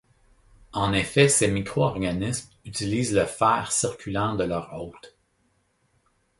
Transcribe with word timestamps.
En 0.73 0.93
effet 0.93 1.29
ces 1.29 1.47
micro-organismes 1.47 2.49
utilisent 2.65 3.13
le 3.13 3.27
fer 3.27 3.71
circulant 3.71 4.33
de 4.33 4.43
leur 4.43 4.73
hôte. 4.73 5.15